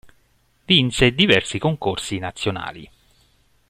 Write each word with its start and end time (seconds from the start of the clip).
Vinse 0.65 1.13
diversi 1.13 1.59
concorsi 1.59 2.17
nazionali. 2.17 2.89